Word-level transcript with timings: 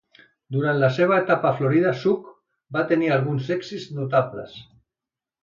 Durant 0.53 0.77
la 0.83 0.87
seva 0.95 1.19
etapa 1.23 1.47
a 1.49 1.57
Florida, 1.59 1.91
Zook 2.05 2.31
va 2.79 2.85
tenir 2.93 3.13
alguns 3.19 3.53
èxits 3.59 3.87
notables. 4.01 4.59